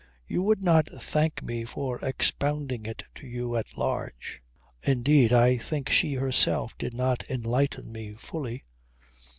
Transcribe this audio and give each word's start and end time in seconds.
You 0.25 0.41
would 0.41 0.63
not 0.63 0.87
thank 0.87 1.43
me 1.43 1.63
for 1.63 2.03
expounding 2.03 2.87
it 2.87 3.03
to 3.13 3.27
you 3.27 3.55
at 3.55 3.77
large. 3.77 4.41
Indeed 4.81 5.31
I 5.31 5.57
think 5.57 5.89
that 5.89 5.93
she 5.93 6.15
herself 6.15 6.75
did 6.79 6.95
not 6.95 7.23
enlighten 7.29 7.91
me 7.91 8.13
fully. 8.17 8.63